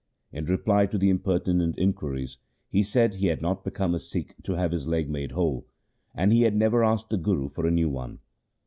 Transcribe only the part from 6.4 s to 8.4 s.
had never asked the Guru for a new one.